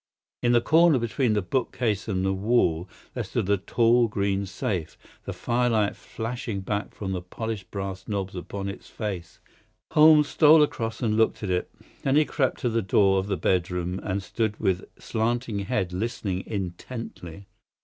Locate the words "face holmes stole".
8.89-10.63